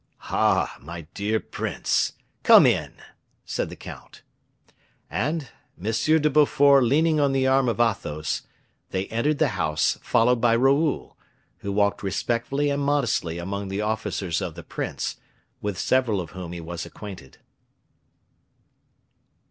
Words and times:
"Ah! 0.31 0.77
my 0.81 1.01
dear 1.13 1.39
prince, 1.39 2.13
come 2.41 2.65
in!" 2.65 2.93
said 3.45 3.69
the 3.69 3.75
count. 3.75 4.23
And, 5.11 5.49
M. 5.79 5.91
de 6.19 6.27
Beaufort 6.27 6.83
leaning 6.83 7.19
on 7.19 7.33
the 7.33 7.45
arm 7.45 7.69
of 7.69 7.79
Athos, 7.79 8.41
they 8.89 9.05
entered 9.09 9.37
the 9.37 9.49
house, 9.49 9.99
followed 10.01 10.41
by 10.41 10.55
Raoul, 10.55 11.15
who 11.59 11.71
walked 11.71 12.01
respectfully 12.01 12.71
and 12.71 12.81
modestly 12.81 13.37
among 13.37 13.67
the 13.67 13.81
officers 13.81 14.41
of 14.41 14.55
the 14.55 14.63
prince, 14.63 15.17
with 15.61 15.77
several 15.77 16.19
of 16.19 16.31
whom 16.31 16.51
he 16.51 16.59
was 16.61 16.83
acquainted. 16.83 17.37